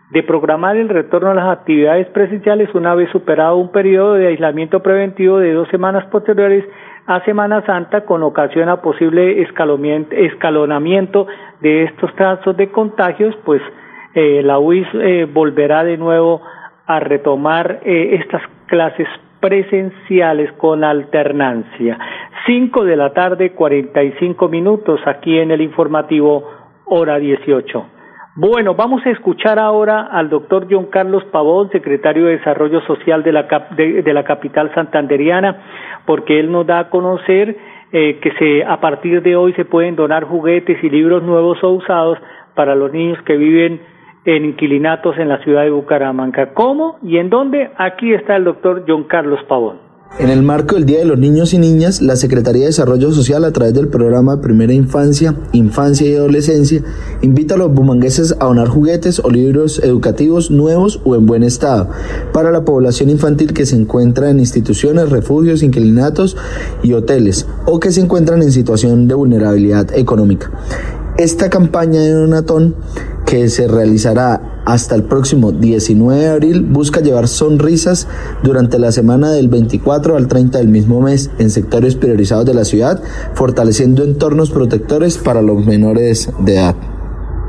de 0.09 0.23
programar 0.23 0.75
el 0.75 0.89
retorno 0.89 1.31
a 1.31 1.35
las 1.35 1.57
actividades 1.57 2.07
presenciales 2.07 2.73
una 2.73 2.95
vez 2.95 3.09
superado 3.11 3.57
un 3.57 3.71
periodo 3.71 4.13
de 4.15 4.27
aislamiento 4.27 4.81
preventivo 4.81 5.37
de 5.37 5.53
dos 5.53 5.67
semanas 5.69 6.05
posteriores 6.07 6.65
a 7.05 7.23
Semana 7.25 7.65
Santa 7.65 8.05
con 8.05 8.23
ocasión 8.23 8.69
a 8.69 8.81
posible 8.81 9.41
escalonamiento 9.41 11.27
de 11.61 11.83
estos 11.83 12.11
casos 12.13 12.55
de 12.57 12.69
contagios, 12.71 13.35
pues 13.45 13.61
eh, 14.15 14.41
la 14.43 14.59
UIS 14.59 14.87
eh, 14.93 15.27
volverá 15.31 15.83
de 15.83 15.97
nuevo 15.97 16.41
a 16.85 16.99
retomar 16.99 17.79
eh, 17.83 18.19
estas 18.21 18.41
clases 18.65 19.07
presenciales 19.39 20.51
con 20.53 20.83
alternancia. 20.83 21.97
Cinco 22.45 22.83
de 22.83 22.95
la 22.95 23.13
tarde, 23.13 23.51
cuarenta 23.51 24.03
y 24.03 24.11
cinco 24.19 24.49
minutos 24.49 24.99
aquí 25.05 25.37
en 25.37 25.51
el 25.51 25.61
informativo 25.61 26.43
hora 26.85 27.19
dieciocho. 27.19 27.85
Bueno, 28.41 28.73
vamos 28.73 29.05
a 29.05 29.09
escuchar 29.09 29.59
ahora 29.59 30.03
al 30.03 30.29
doctor 30.29 30.65
John 30.71 30.85
Carlos 30.85 31.25
Pavón, 31.25 31.69
secretario 31.71 32.27
de 32.27 32.37
Desarrollo 32.37 32.79
Social 32.87 33.21
de 33.21 33.33
la, 33.33 33.43
de 33.75 34.13
la 34.13 34.23
capital 34.23 34.73
santanderiana, 34.73 35.57
porque 36.05 36.39
él 36.39 36.49
nos 36.49 36.65
da 36.65 36.79
a 36.79 36.89
conocer 36.89 37.57
eh, 37.91 38.17
que 38.21 38.31
se, 38.39 38.63
a 38.63 38.79
partir 38.79 39.21
de 39.23 39.35
hoy 39.35 39.51
se 39.55 39.65
pueden 39.65 39.97
donar 39.97 40.23
juguetes 40.23 40.81
y 40.81 40.89
libros 40.89 41.21
nuevos 41.21 41.61
o 41.65 41.71
usados 41.71 42.17
para 42.55 42.75
los 42.75 42.93
niños 42.93 43.21
que 43.23 43.35
viven 43.35 43.81
en 44.23 44.45
inquilinatos 44.45 45.17
en 45.17 45.27
la 45.27 45.39
ciudad 45.39 45.63
de 45.63 45.71
Bucaramanga. 45.71 46.53
¿Cómo 46.53 46.97
y 47.03 47.17
en 47.17 47.29
dónde? 47.29 47.71
Aquí 47.75 48.13
está 48.13 48.37
el 48.37 48.45
doctor 48.45 48.85
John 48.87 49.03
Carlos 49.03 49.43
Pavón. 49.49 49.88
En 50.17 50.29
el 50.29 50.41
marco 50.41 50.75
del 50.75 50.85
Día 50.85 50.99
de 50.99 51.05
los 51.05 51.19
Niños 51.19 51.53
y 51.53 51.59
Niñas, 51.59 52.01
la 52.01 52.15
Secretaría 52.15 52.61
de 52.61 52.67
Desarrollo 52.67 53.11
Social, 53.11 53.45
a 53.45 53.53
través 53.53 53.73
del 53.73 53.87
programa 53.87 54.41
Primera 54.41 54.73
Infancia, 54.73 55.35
Infancia 55.53 56.09
y 56.09 56.15
Adolescencia, 56.15 56.83
invita 57.21 57.53
a 57.53 57.57
los 57.57 57.71
bumangueses 57.71 58.35
a 58.39 58.45
donar 58.45 58.67
juguetes 58.67 59.19
o 59.19 59.29
libros 59.29 59.79
educativos 59.83 60.51
nuevos 60.51 60.99
o 61.05 61.15
en 61.15 61.25
buen 61.25 61.43
estado 61.43 61.89
para 62.33 62.51
la 62.51 62.65
población 62.65 63.09
infantil 63.09 63.53
que 63.53 63.65
se 63.65 63.75
encuentra 63.75 64.29
en 64.29 64.39
instituciones, 64.39 65.09
refugios, 65.09 65.63
inquilinatos 65.63 66.35
y 66.81 66.93
hoteles 66.93 67.45
o 67.65 67.79
que 67.79 67.91
se 67.91 68.01
encuentran 68.01 68.41
en 68.41 68.51
situación 68.51 69.07
de 69.07 69.13
vulnerabilidad 69.13 69.95
económica. 69.95 70.51
Esta 71.19 71.49
campaña 71.49 71.99
de 71.99 72.11
donatón 72.11 72.75
que 73.25 73.49
se 73.49 73.67
realizará 73.67 74.61
hasta 74.65 74.95
el 74.95 75.03
próximo 75.03 75.51
19 75.51 76.17
de 76.17 76.29
abril 76.29 76.61
busca 76.61 77.01
llevar 77.01 77.27
sonrisas 77.27 78.07
durante 78.41 78.79
la 78.79 78.93
semana 78.93 79.29
del 79.33 79.49
24 79.49 80.15
al 80.15 80.29
30 80.29 80.59
del 80.59 80.69
mismo 80.69 81.01
mes 81.01 81.29
en 81.37 81.49
sectores 81.49 81.95
priorizados 81.95 82.45
de 82.45 82.53
la 82.53 82.63
ciudad, 82.63 83.03
fortaleciendo 83.33 84.05
entornos 84.05 84.49
protectores 84.49 85.17
para 85.17 85.41
los 85.41 85.65
menores 85.65 86.29
de 86.39 86.53
edad. 86.53 86.75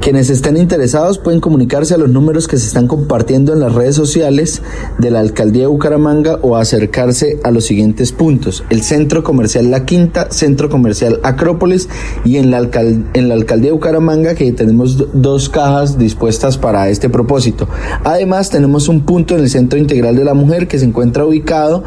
Quienes 0.00 0.30
estén 0.30 0.57
interesados 0.57 1.19
pueden 1.19 1.40
comunicarse 1.40 1.92
a 1.92 1.99
los 1.99 2.09
números 2.09 2.49
que 2.49 2.57
se 2.57 2.66
están 2.66 2.87
compartiendo 2.87 3.52
en 3.52 3.61
las 3.61 3.75
redes 3.75 3.95
sociales 3.95 4.62
de 4.97 5.11
la 5.11 5.21
Alcaldía 5.21 5.64
de 5.64 5.66
Bucaramanga 5.66 6.38
o 6.40 6.57
acercarse 6.57 7.38
a 7.45 7.50
los 7.50 7.66
siguientes 7.66 8.11
puntos. 8.11 8.64
El 8.71 8.80
Centro 8.80 9.23
Comercial 9.23 9.71
La 9.71 9.85
Quinta, 9.85 10.30
Centro 10.30 10.71
Comercial 10.71 11.21
Acrópolis 11.23 11.90
y 12.25 12.38
en 12.38 12.50
la, 12.50 12.57
Alcaldía 12.57 13.69
de 13.69 13.73
Bucaramanga 13.73 14.35
que 14.35 14.50
tenemos 14.52 14.97
dos 15.12 15.50
cajas 15.50 15.99
dispuestas 15.99 16.57
para 16.57 16.88
este 16.88 17.11
propósito. 17.11 17.69
Además 18.02 18.49
tenemos 18.49 18.88
un 18.88 19.02
punto 19.02 19.35
en 19.35 19.40
el 19.40 19.50
Centro 19.50 19.78
Integral 19.78 20.16
de 20.16 20.25
la 20.25 20.33
Mujer 20.33 20.66
que 20.66 20.78
se 20.78 20.87
encuentra 20.87 21.26
ubicado 21.26 21.85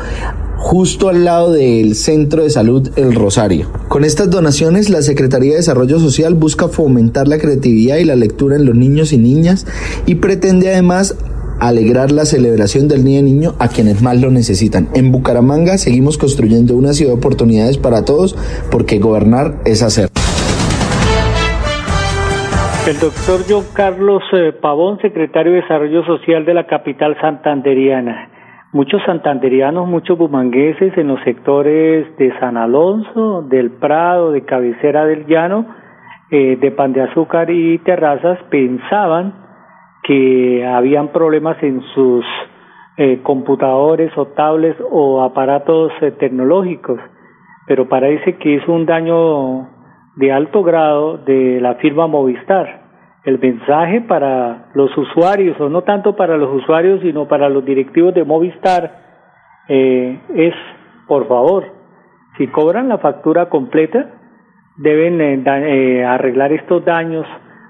justo 0.58 1.10
al 1.10 1.26
lado 1.26 1.52
del 1.52 1.96
Centro 1.96 2.44
de 2.44 2.50
Salud 2.50 2.90
El 2.96 3.14
Rosario. 3.16 3.70
Con 3.88 4.04
estas 4.04 4.30
donaciones, 4.30 4.90
la 4.90 5.02
Secretaría 5.02 5.52
de 5.52 5.58
Desarrollo 5.58 6.00
Social 6.00 6.34
busca 6.34 6.68
fomentar 6.68 7.28
la 7.28 7.38
creatividad 7.38 7.98
y 7.98 8.06
la 8.06 8.16
lectura 8.16 8.56
en 8.56 8.66
los 8.66 8.76
niños 8.76 9.14
y 9.14 9.18
niñas 9.18 9.66
y 10.06 10.16
pretende 10.16 10.72
además 10.72 11.16
alegrar 11.60 12.12
la 12.12 12.26
celebración 12.26 12.88
del 12.88 13.04
Día 13.04 13.22
Niño 13.22 13.56
a 13.60 13.68
quienes 13.68 14.02
más 14.02 14.20
lo 14.20 14.32
necesitan. 14.32 14.90
En 14.94 15.12
Bucaramanga 15.12 15.78
seguimos 15.78 16.18
construyendo 16.18 16.76
una 16.76 16.94
ciudad 16.94 17.14
de 17.14 17.18
oportunidades 17.20 17.78
para 17.78 18.06
todos 18.06 18.36
porque 18.72 19.00
gobernar 19.00 19.56
es 19.66 19.84
hacer. 19.84 20.10
El 22.88 23.00
doctor 23.00 23.42
John 23.48 23.64
Carlos 23.74 24.24
eh, 24.34 24.52
Pavón, 24.52 25.00
secretario 25.00 25.54
de 25.54 25.62
Desarrollo 25.62 26.04
Social 26.06 26.46
de 26.46 26.54
la 26.54 26.68
capital 26.68 27.16
santanderiana 27.22 28.33
muchos 28.74 29.04
santanderianos, 29.04 29.88
muchos 29.88 30.18
bumangueses 30.18 30.98
en 30.98 31.08
los 31.08 31.22
sectores 31.22 32.08
de 32.18 32.38
San 32.40 32.58
Alonso, 32.58 33.44
del 33.44 33.72
Prado, 33.72 34.32
de 34.32 34.44
Cabecera 34.44 35.06
del 35.06 35.28
Llano, 35.28 35.68
eh, 36.32 36.58
de 36.60 36.72
Pan 36.72 36.92
de 36.92 37.04
Azúcar 37.04 37.52
y 37.52 37.78
Terrazas 37.80 38.40
pensaban 38.50 39.36
que 40.04 40.66
habían 40.66 41.10
problemas 41.10 41.62
en 41.62 41.82
sus 41.94 42.26
eh, 42.98 43.20
computadores 43.22 44.12
o 44.18 44.28
tablets 44.28 44.82
o 44.92 45.22
aparatos 45.22 45.92
eh, 46.02 46.12
tecnológicos, 46.12 47.00
pero 47.68 47.88
parece 47.88 48.38
que 48.38 48.56
es 48.56 48.68
un 48.68 48.88
daño 48.88 49.70
de 50.16 50.32
alto 50.32 50.64
grado 50.64 51.18
de 51.20 51.62
la 51.62 51.76
firma 51.76 52.08
Movistar 52.08 52.83
el 53.24 53.40
mensaje 53.40 54.02
para 54.02 54.66
los 54.74 54.96
usuarios, 54.98 55.60
o 55.60 55.70
no 55.70 55.84
tanto 55.84 56.16
para 56.16 56.38
los 56.38 56.54
usuarios, 56.62 57.02
sino 57.02 57.28
para 57.28 57.50
los 57.50 57.64
directivos 57.64 58.14
de 58.14 58.26
Movistar, 58.26 59.04
eh, 59.70 60.20
es, 60.36 60.54
por 61.08 61.28
favor, 61.28 61.66
si 62.38 62.48
cobran 62.48 62.90
la 62.90 62.98
factura 62.98 63.48
completa, 63.48 64.10
deben 64.76 65.22
eh, 65.22 65.42
eh, 65.46 66.04
arreglar 66.04 66.52
estos 66.52 66.84
daños 66.84 67.26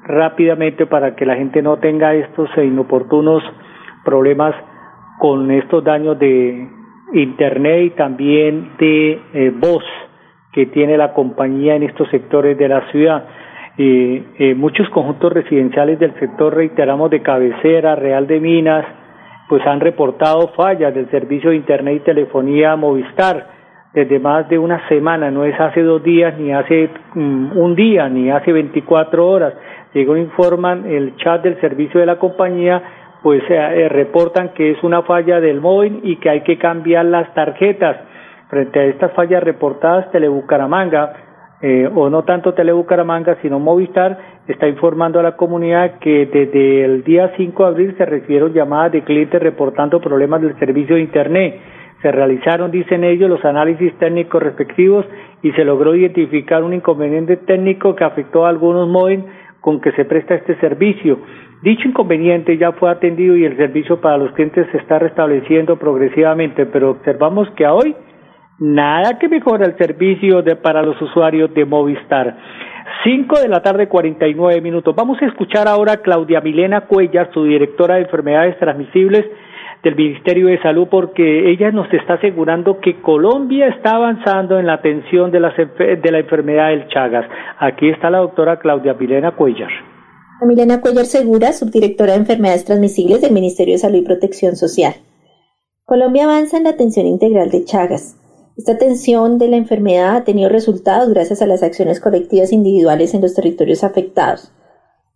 rápidamente 0.05 0.87
para 0.87 1.15
que 1.15 1.25
la 1.25 1.35
gente 1.35 1.61
no 1.61 1.77
tenga 1.77 2.15
estos 2.15 2.49
inoportunos 2.57 3.43
problemas 4.03 4.55
con 5.19 5.51
estos 5.51 5.83
daños 5.83 6.17
de 6.17 6.67
Internet 7.13 7.83
y 7.83 7.89
también 7.91 8.71
de 8.77 9.53
voz 9.61 9.83
que 10.51 10.65
tiene 10.65 10.97
la 10.97 11.13
compañía 11.13 11.75
en 11.75 11.83
estos 11.83 12.09
sectores 12.09 12.57
de 12.57 12.67
la 12.67 12.91
ciudad 12.91 13.25
eh, 13.77 14.23
eh, 14.37 14.55
muchos 14.55 14.87
conjuntos 14.89 15.33
residenciales 15.33 15.99
del 15.99 16.13
sector, 16.19 16.55
reiteramos, 16.55 17.09
de 17.09 17.21
cabecera, 17.21 17.95
Real 17.95 18.27
de 18.27 18.39
Minas, 18.39 18.85
pues 19.49 19.65
han 19.65 19.79
reportado 19.79 20.49
fallas 20.49 20.93
del 20.93 21.09
servicio 21.09 21.49
de 21.49 21.57
Internet 21.57 21.97
y 21.97 22.05
telefonía 22.05 22.75
Movistar 22.75 23.47
desde 23.93 24.19
más 24.19 24.49
de 24.49 24.57
una 24.57 24.87
semana, 24.87 25.29
no 25.29 25.45
es 25.45 25.59
hace 25.59 25.83
dos 25.83 26.03
días, 26.03 26.37
ni 26.39 26.51
hace 26.51 26.89
mm, 27.13 27.57
un 27.57 27.75
día, 27.75 28.09
ni 28.09 28.31
hace 28.31 28.51
24 28.51 29.27
horas. 29.27 29.53
Llegó, 29.93 30.17
informan 30.17 30.85
el 30.87 31.15
chat 31.17 31.43
del 31.43 31.61
servicio 31.61 31.99
de 31.99 32.07
la 32.07 32.17
compañía, 32.17 32.81
pues 33.21 33.43
eh, 33.49 33.55
eh, 33.55 33.89
reportan 33.89 34.49
que 34.49 34.71
es 34.71 34.83
una 34.83 35.03
falla 35.03 35.39
del 35.39 35.61
móvil 35.61 35.99
y 36.03 36.15
que 36.15 36.29
hay 36.29 36.41
que 36.41 36.57
cambiar 36.57 37.05
las 37.05 37.31
tarjetas. 37.35 37.97
Frente 38.49 38.79
a 38.79 38.83
estas 38.85 39.13
fallas 39.13 39.43
reportadas, 39.43 40.11
Telebucaramanga 40.11 41.13
eh, 41.65 41.89
o 41.95 42.09
no 42.09 42.23
tanto 42.23 42.53
Telebucaramanga, 42.53 43.37
sino 43.41 43.57
Movistar, 43.57 44.19
está 44.49 44.67
informando 44.67 45.21
a 45.21 45.23
la 45.23 45.37
comunidad 45.37 45.97
que 45.99 46.25
desde 46.25 46.83
el 46.83 47.05
día 47.05 47.31
5 47.37 47.63
de 47.63 47.69
abril 47.69 47.95
se 47.97 48.05
recibieron 48.05 48.51
llamadas 48.51 48.91
de 48.91 49.03
clientes 49.03 49.41
reportando 49.41 50.01
problemas 50.01 50.41
del 50.41 50.59
servicio 50.59 50.95
de 50.97 51.03
Internet. 51.03 51.61
Se 52.01 52.11
realizaron, 52.11 52.69
dicen 52.69 53.05
ellos, 53.05 53.29
los 53.29 53.45
análisis 53.45 53.97
técnicos 53.97 54.43
respectivos 54.43 55.05
y 55.41 55.53
se 55.53 55.63
logró 55.63 55.95
identificar 55.95 56.63
un 56.63 56.73
inconveniente 56.73 57.37
técnico 57.37 57.95
que 57.95 58.03
afectó 58.03 58.45
a 58.45 58.49
algunos 58.49 58.89
móviles 58.89 59.23
con 59.61 59.79
que 59.79 59.93
se 59.93 60.03
presta 60.03 60.35
este 60.35 60.59
servicio. 60.59 61.19
Dicho 61.61 61.87
inconveniente 61.87 62.57
ya 62.57 62.73
fue 62.73 62.91
atendido 62.91 63.37
y 63.37 63.45
el 63.45 63.55
servicio 63.55 64.01
para 64.01 64.17
los 64.17 64.33
clientes 64.33 64.67
se 64.73 64.79
está 64.79 64.99
restableciendo 64.99 65.77
progresivamente, 65.77 66.65
pero 66.65 66.89
observamos 66.89 67.49
que 67.51 67.65
a 67.65 67.73
hoy 67.73 67.95
nada 68.59 69.17
que 69.19 69.27
mejore 69.27 69.65
el 69.65 69.77
servicio 69.77 70.41
de, 70.41 70.55
para 70.55 70.81
los 70.81 71.01
usuarios 71.01 71.53
de 71.53 71.65
Movistar. 71.65 72.37
Cinco 73.03 73.39
de 73.39 73.47
la 73.47 73.61
tarde, 73.61 73.87
cuarenta 73.87 74.27
y 74.27 74.33
nueve 74.33 74.61
minutos. 74.61 74.95
Vamos 74.95 75.21
a 75.21 75.25
escuchar 75.25 75.67
ahora 75.67 75.93
a 75.93 75.97
Claudia 75.97 76.41
Milena 76.41 76.81
Cuellar, 76.81 77.31
su 77.33 77.43
directora 77.43 77.95
de 77.95 78.01
enfermedades 78.01 78.57
transmisibles 78.59 79.25
del 79.83 79.95
Ministerio 79.95 80.47
de 80.47 80.61
Salud, 80.61 80.87
porque 80.89 81.51
ella 81.51 81.71
nos 81.71 81.91
está 81.93 82.13
asegurando 82.13 82.79
que 82.79 83.01
Colombia 83.01 83.67
está 83.67 83.95
avanzando 83.95 84.57
en 84.57 84.67
la 84.67 84.75
atención 84.75 85.31
de, 85.31 85.39
de 85.39 86.11
la 86.11 86.19
enfermedad 86.19 86.69
del 86.69 86.87
Chagas. 86.87 87.25
Aquí 87.59 87.89
está 87.89 88.09
la 88.09 88.19
doctora 88.19 88.59
Claudia 88.59 88.93
Milena 88.93 89.31
Cuellar. 89.31 89.71
Milena 90.45 90.79
Cuellar 90.79 91.05
Segura, 91.05 91.51
subdirectora 91.51 92.13
de 92.13 92.19
enfermedades 92.19 92.65
transmisibles 92.65 93.21
del 93.21 93.33
Ministerio 93.33 93.73
de 93.73 93.79
Salud 93.79 93.97
y 93.97 94.05
Protección 94.05 94.55
Social. 94.55 94.93
Colombia 95.85 96.25
avanza 96.25 96.57
en 96.57 96.63
la 96.63 96.71
atención 96.71 97.05
integral 97.05 97.49
de 97.49 97.65
Chagas. 97.65 98.19
Esta 98.55 98.73
atención 98.73 99.39
de 99.39 99.47
la 99.47 99.57
enfermedad 99.57 100.15
ha 100.15 100.23
tenido 100.23 100.47
resultados 100.47 101.09
gracias 101.09 101.41
a 101.41 101.47
las 101.47 101.63
acciones 101.63 101.99
colectivas 101.99 102.51
individuales 102.51 103.13
en 103.13 103.21
los 103.21 103.33
territorios 103.33 103.83
afectados. 103.83 104.51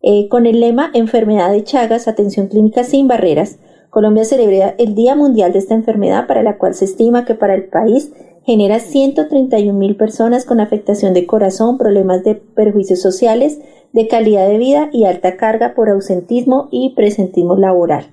Eh, 0.02 0.28
con 0.28 0.48
el 0.48 0.60
lema 0.60 0.90
Enfermedad 0.94 1.52
de 1.52 1.64
Chagas, 1.64 2.08
atención 2.08 2.48
clínica 2.48 2.84
sin 2.84 3.08
barreras, 3.08 3.60
Colombia 3.92 4.26
celebra 4.26 4.74
el 4.80 4.96
Día 4.96 5.16
Mundial 5.16 5.54
de 5.54 5.60
esta 5.60 5.76
enfermedad 5.76 6.26
para 6.28 6.42
la 6.42 6.58
cual 6.58 6.74
se 6.74 6.86
estima 6.86 7.26
que 7.26 7.36
para 7.36 7.54
el 7.54 7.66
país 7.66 8.12
genera 8.44 8.80
131 8.80 9.78
mil 9.78 9.96
personas 9.96 10.44
con 10.44 10.60
afectación 10.60 11.14
de 11.14 11.28
corazón, 11.28 11.78
problemas 11.78 12.24
de 12.24 12.36
perjuicios 12.36 13.02
sociales, 13.02 13.60
de 13.94 14.08
calidad 14.08 14.48
de 14.48 14.58
vida 14.58 14.90
y 14.92 15.06
alta 15.06 15.38
carga 15.38 15.74
por 15.76 15.90
ausentismo 15.90 16.70
y 16.72 16.94
presentismo 16.96 17.56
laboral. 17.56 18.08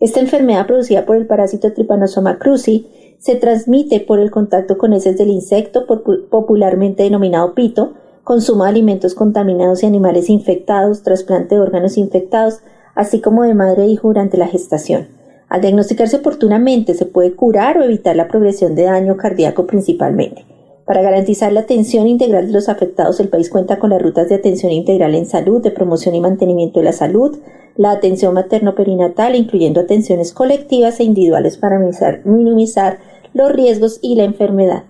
Esta 0.00 0.20
enfermedad 0.20 0.66
producida 0.66 1.04
por 1.04 1.16
el 1.16 1.26
parásito 1.26 1.72
Trypanosoma 1.72 2.38
cruzi 2.38 2.86
se 3.20 3.36
transmite 3.36 4.00
por 4.00 4.18
el 4.18 4.30
contacto 4.30 4.78
con 4.78 4.94
heces 4.94 5.16
del 5.18 5.28
insecto, 5.28 5.86
popularmente 6.30 7.02
denominado 7.02 7.54
pito, 7.54 7.92
consumo 8.24 8.64
de 8.64 8.70
alimentos 8.70 9.14
contaminados 9.14 9.82
y 9.82 9.86
animales 9.86 10.30
infectados, 10.30 11.02
trasplante 11.02 11.54
de 11.54 11.60
órganos 11.60 11.98
infectados, 11.98 12.60
así 12.94 13.20
como 13.20 13.42
de 13.42 13.54
madre 13.54 13.84
e 13.84 13.88
hijo 13.88 14.08
durante 14.08 14.38
la 14.38 14.48
gestación. 14.48 15.08
Al 15.50 15.60
diagnosticarse 15.60 16.16
oportunamente 16.16 16.94
se 16.94 17.06
puede 17.06 17.34
curar 17.34 17.76
o 17.76 17.82
evitar 17.82 18.16
la 18.16 18.28
progresión 18.28 18.74
de 18.74 18.84
daño 18.84 19.16
cardíaco 19.16 19.66
principalmente. 19.66 20.46
Para 20.86 21.02
garantizar 21.02 21.52
la 21.52 21.60
atención 21.60 22.06
integral 22.06 22.46
de 22.46 22.52
los 22.52 22.68
afectados, 22.68 23.20
el 23.20 23.28
país 23.28 23.50
cuenta 23.50 23.78
con 23.78 23.90
las 23.90 24.00
rutas 24.00 24.28
de 24.28 24.36
atención 24.36 24.72
integral 24.72 25.14
en 25.14 25.26
salud, 25.26 25.62
de 25.62 25.70
promoción 25.70 26.14
y 26.14 26.20
mantenimiento 26.20 26.80
de 26.80 26.86
la 26.86 26.92
salud, 26.92 27.38
la 27.76 27.92
atención 27.92 28.34
materno-perinatal, 28.34 29.36
incluyendo 29.36 29.80
atenciones 29.80 30.32
colectivas 30.32 30.98
e 31.00 31.04
individuales 31.04 31.56
para 31.56 31.78
minimizar 32.24 32.98
los 33.34 33.52
riesgos 33.52 33.98
y 34.02 34.16
la 34.16 34.24
enfermedad. 34.24 34.84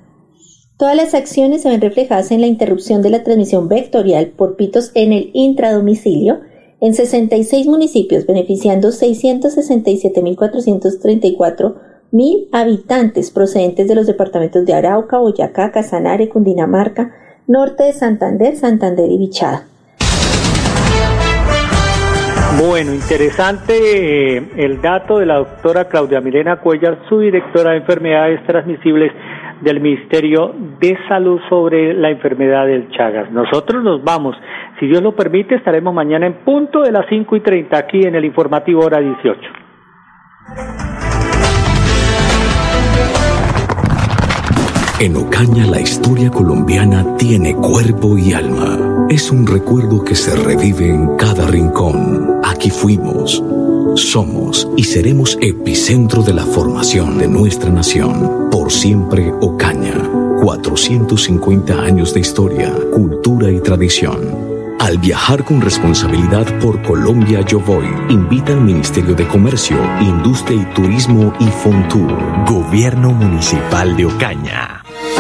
Todas 0.77 0.97
las 0.97 1.15
acciones 1.15 1.63
se 1.63 1.69
ven 1.69 1.81
reflejadas 1.81 2.31
en 2.31 2.41
la 2.41 2.47
interrupción 2.47 3.03
de 3.03 3.11
la 3.11 3.23
transmisión 3.23 3.69
vectorial 3.69 4.29
por 4.29 4.57
pitos 4.57 4.93
en 4.95 5.13
el 5.13 5.31
intradomicilio, 5.35 6.41
en 6.81 6.95
66 6.95 7.67
municipios, 7.67 8.27
beneficiando 8.27 8.89
667.434 8.89 11.75
mil 12.13 12.49
habitantes 12.53 13.31
procedentes 13.31 13.89
de 13.89 13.95
los 13.95 14.07
departamentos 14.07 14.65
de 14.65 14.73
Arauca, 14.73 15.19
Boyacá, 15.19 15.71
Casanare, 15.71 16.29
Cundinamarca, 16.29 17.15
norte 17.47 17.85
de 17.85 17.93
Santander, 17.93 18.57
Santander 18.57 19.11
y 19.11 19.19
Bichada. 19.19 19.67
Bueno, 22.59 22.93
interesante 22.93 24.37
eh, 24.37 24.51
el 24.57 24.83
dato 24.83 25.19
de 25.19 25.27
la 25.27 25.37
doctora 25.37 25.85
Claudia 25.87 26.21
Milena 26.21 26.57
Cuellar, 26.57 26.99
su 27.09 27.21
directora 27.21 27.73
de 27.73 27.79
enfermedades 27.79 28.45
transmisibles 28.45 29.13
del 29.61 29.81
Ministerio 29.81 30.55
de 30.81 30.99
Salud 31.09 31.41
sobre 31.49 31.95
la 31.95 32.11
enfermedad 32.11 32.67
del 32.67 32.91
Chagas. 32.91 33.31
Nosotros 33.31 33.85
nos 33.85 34.03
vamos. 34.03 34.37
Si 34.81 34.87
Dios 34.87 35.03
lo 35.03 35.15
permite, 35.15 35.55
estaremos 35.55 35.95
mañana 35.95 36.27
en 36.27 36.45
punto 36.45 36.83
de 36.83 36.93
las 36.93 37.07
5 37.09 37.37
y 37.37 37.41
30 37.41 37.79
aquí 37.79 38.03
en 38.03 38.15
el 38.15 38.25
informativo 38.25 38.85
hora 38.85 38.99
18. 38.99 39.41
En 45.01 45.17
Ocaña 45.17 45.65
la 45.65 45.81
historia 45.81 46.31
colombiana 46.31 47.17
tiene 47.17 47.55
cuerpo 47.55 48.19
y 48.19 48.35
alma. 48.35 49.07
Es 49.09 49.31
un 49.31 49.47
recuerdo 49.47 50.05
que 50.05 50.15
se 50.15 50.37
revive 50.37 50.91
en 50.91 51.17
cada 51.17 51.47
rincón. 51.47 52.40
Aquí 52.61 52.69
fuimos, 52.69 53.43
somos 53.95 54.69
y 54.77 54.85
seremos 54.85 55.39
epicentro 55.41 56.23
de 56.23 56.35
la 56.35 56.45
formación 56.45 57.17
de 57.17 57.27
nuestra 57.27 57.71
nación. 57.71 58.51
Por 58.51 58.71
siempre 58.71 59.33
Ocaña. 59.41 59.95
450 60.43 61.73
años 61.81 62.13
de 62.13 62.21
historia, 62.21 62.75
cultura 62.93 63.51
y 63.51 63.61
tradición. 63.61 64.77
Al 64.79 64.99
viajar 64.99 65.43
con 65.43 65.63
responsabilidad 65.63 66.47
por 66.59 66.83
Colombia 66.83 67.41
Yo 67.47 67.61
Voy, 67.61 67.87
invita 68.11 68.53
al 68.53 68.61
Ministerio 68.61 69.15
de 69.15 69.27
Comercio, 69.27 69.79
Industria 70.03 70.61
y 70.61 70.75
Turismo 70.75 71.33
y 71.41 71.47
Fontur. 71.47 72.15
Gobierno 72.47 73.13
Municipal 73.13 73.97
de 73.97 74.05
Ocaña. 74.05 74.83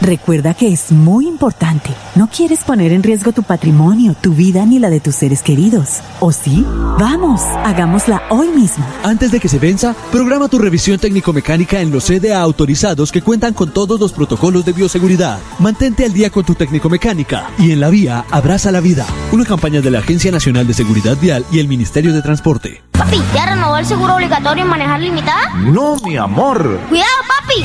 Recuerda 0.00 0.54
que 0.54 0.72
es 0.72 0.92
muy 0.92 1.28
importante. 1.28 1.90
No 2.14 2.28
quieres 2.28 2.64
poner 2.64 2.92
en 2.92 3.02
riesgo 3.02 3.32
tu 3.32 3.42
patrimonio, 3.42 4.14
tu 4.18 4.32
vida 4.32 4.64
ni 4.64 4.78
la 4.78 4.88
de 4.88 4.98
tus 4.98 5.14
seres 5.14 5.42
queridos. 5.42 6.00
¿O 6.20 6.32
sí? 6.32 6.64
Vamos, 6.98 7.42
hagámosla 7.64 8.22
hoy 8.30 8.48
mismo. 8.48 8.84
Antes 9.04 9.30
de 9.30 9.40
que 9.40 9.48
se 9.48 9.58
venza, 9.58 9.94
programa 10.10 10.48
tu 10.48 10.58
revisión 10.58 10.98
técnico-mecánica 10.98 11.80
en 11.80 11.90
los 11.90 12.04
CDA 12.06 12.40
autorizados 12.40 13.12
que 13.12 13.20
cuentan 13.20 13.52
con 13.52 13.72
todos 13.72 14.00
los 14.00 14.12
protocolos 14.12 14.64
de 14.64 14.72
bioseguridad. 14.72 15.38
Mantente 15.58 16.06
al 16.06 16.14
día 16.14 16.30
con 16.30 16.44
tu 16.44 16.54
técnico-mecánica 16.54 17.50
y 17.58 17.72
en 17.72 17.80
la 17.80 17.90
vía 17.90 18.24
abraza 18.30 18.72
la 18.72 18.80
vida. 18.80 19.04
Una 19.32 19.44
campaña 19.44 19.82
de 19.82 19.90
la 19.90 19.98
Agencia 19.98 20.32
Nacional 20.32 20.66
de 20.66 20.72
Seguridad 20.72 21.18
Vial 21.20 21.44
y 21.52 21.58
el 21.58 21.68
Ministerio 21.68 22.14
de 22.14 22.22
Transporte. 22.22 22.82
Papi, 22.92 23.20
¿ya 23.34 23.46
renovó 23.46 23.76
el 23.76 23.84
seguro 23.84 24.14
obligatorio 24.14 24.64
en 24.64 24.70
manejar 24.70 25.00
limitada? 25.00 25.54
No, 25.56 25.96
mi 25.96 26.16
amor. 26.16 26.80
Cuidado, 26.88 27.10
papi. 27.28 27.64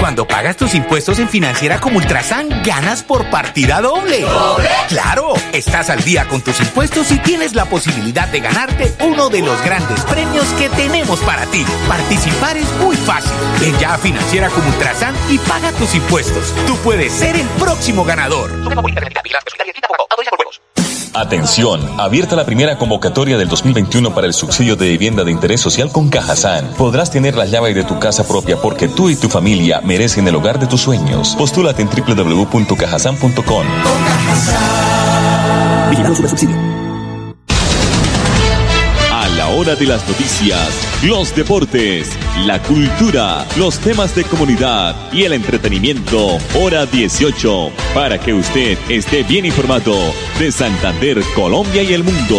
Cuando 0.00 0.26
pagas 0.26 0.56
tus 0.56 0.74
impuestos 0.74 1.18
en 1.18 1.28
Financiera 1.28 1.78
como 1.78 1.98
Ultrasan, 1.98 2.62
ganas 2.64 3.02
por 3.02 3.28
partida 3.28 3.82
doble. 3.82 4.22
¿Doble? 4.22 4.68
Claro, 4.88 5.34
estás 5.52 5.90
al 5.90 6.02
día 6.02 6.26
con 6.26 6.40
tus 6.40 6.58
impuestos 6.58 7.12
y 7.12 7.18
tienes 7.18 7.54
la 7.54 7.66
posibilidad 7.66 8.26
de 8.26 8.40
ganarte 8.40 8.94
uno 9.04 9.28
de 9.28 9.42
los 9.42 9.62
grandes 9.62 10.00
premios 10.04 10.46
que 10.58 10.70
tenemos 10.70 11.20
para 11.20 11.44
ti. 11.46 11.66
Participar 11.86 12.56
es 12.56 12.72
muy 12.82 12.96
fácil. 12.96 13.30
Ven 13.60 13.78
ya 13.78 13.92
a 13.92 13.98
Financiera 13.98 14.48
como 14.48 14.70
Ultrasan 14.70 15.14
y 15.28 15.36
paga 15.36 15.70
tus 15.72 15.94
impuestos. 15.94 16.54
Tú 16.66 16.76
puedes 16.78 17.12
ser 17.12 17.36
el 17.36 17.46
próximo 17.58 18.02
ganador. 18.02 18.50
Atención, 21.12 22.00
abierta 22.00 22.36
la 22.36 22.46
primera 22.46 22.78
convocatoria 22.78 23.36
del 23.36 23.48
2021 23.48 24.14
para 24.14 24.28
el 24.28 24.32
subsidio 24.32 24.76
de 24.76 24.90
vivienda 24.90 25.24
de 25.24 25.32
interés 25.32 25.60
social 25.60 25.90
con 25.90 26.08
Cajazán. 26.08 26.72
Podrás 26.78 27.10
tener 27.10 27.34
la 27.34 27.46
llave 27.46 27.74
de 27.74 27.82
tu 27.82 27.98
casa 27.98 28.26
propia 28.28 28.56
porque 28.58 28.86
tú 28.86 29.10
y 29.10 29.16
tu 29.16 29.28
familia 29.28 29.80
merecen 29.90 30.28
el 30.28 30.36
hogar 30.36 30.60
de 30.60 30.68
tus 30.68 30.82
sueños. 30.82 31.34
Postúlate 31.36 31.82
en 31.82 31.88
www.cajazán.com. 31.88 33.66
Vigilado 35.90 36.14
subsidio. 36.14 36.80
hora 39.56 39.74
de 39.74 39.86
las 39.86 40.06
noticias, 40.08 40.68
los 41.02 41.34
deportes, 41.34 42.08
la 42.46 42.62
cultura, 42.62 43.44
los 43.56 43.78
temas 43.78 44.14
de 44.14 44.24
comunidad 44.24 44.94
y 45.12 45.24
el 45.24 45.32
entretenimiento. 45.32 46.38
Hora 46.58 46.86
18, 46.86 47.70
para 47.92 48.18
que 48.18 48.32
usted 48.32 48.78
esté 48.88 49.22
bien 49.22 49.44
informado 49.44 49.94
de 50.38 50.52
Santander, 50.52 51.20
Colombia 51.34 51.82
y 51.82 51.92
el 51.92 52.04
mundo. 52.04 52.38